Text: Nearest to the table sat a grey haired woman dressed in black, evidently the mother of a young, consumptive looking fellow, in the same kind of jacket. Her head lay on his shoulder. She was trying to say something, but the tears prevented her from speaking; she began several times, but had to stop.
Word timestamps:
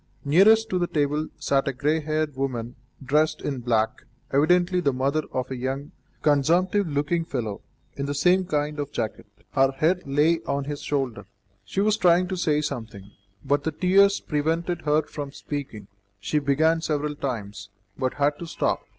Nearest 0.25 0.67
to 0.71 0.79
the 0.79 0.87
table 0.87 1.27
sat 1.37 1.67
a 1.67 1.73
grey 1.73 1.99
haired 1.99 2.35
woman 2.35 2.75
dressed 3.05 3.39
in 3.39 3.59
black, 3.59 4.05
evidently 4.33 4.79
the 4.79 4.91
mother 4.91 5.21
of 5.31 5.51
a 5.51 5.55
young, 5.55 5.91
consumptive 6.23 6.87
looking 6.87 7.23
fellow, 7.23 7.61
in 7.93 8.07
the 8.07 8.15
same 8.15 8.45
kind 8.45 8.79
of 8.79 8.91
jacket. 8.91 9.27
Her 9.51 9.71
head 9.73 10.01
lay 10.07 10.39
on 10.47 10.63
his 10.63 10.81
shoulder. 10.81 11.25
She 11.63 11.81
was 11.81 11.97
trying 11.97 12.27
to 12.29 12.35
say 12.35 12.61
something, 12.61 13.11
but 13.45 13.63
the 13.63 13.71
tears 13.71 14.19
prevented 14.19 14.81
her 14.85 15.03
from 15.03 15.31
speaking; 15.31 15.87
she 16.19 16.39
began 16.39 16.81
several 16.81 17.13
times, 17.15 17.69
but 17.95 18.15
had 18.15 18.39
to 18.39 18.47
stop. 18.47 18.81